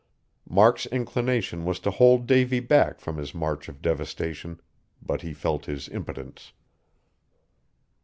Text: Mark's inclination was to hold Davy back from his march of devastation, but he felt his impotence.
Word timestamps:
Mark's 0.49 0.87
inclination 0.87 1.63
was 1.63 1.79
to 1.81 1.91
hold 1.91 2.25
Davy 2.25 2.59
back 2.59 2.99
from 2.99 3.17
his 3.17 3.35
march 3.35 3.69
of 3.69 3.83
devastation, 3.83 4.59
but 4.99 5.21
he 5.21 5.31
felt 5.31 5.65
his 5.67 5.87
impotence. 5.89 6.53